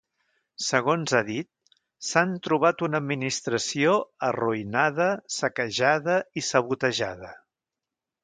Segons 0.67 1.11
ha 1.17 1.19
dit, 1.25 1.49
s’han 2.07 2.31
trobat 2.47 2.81
una 2.87 3.01
administració 3.03 3.93
“arruïnada, 4.29 5.09
saquejada 5.35 6.19
i 6.43 6.47
sabotejada”. 6.51 7.33